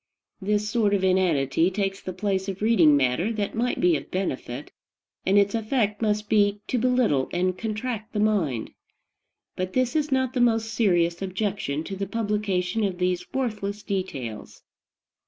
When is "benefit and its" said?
4.09-5.53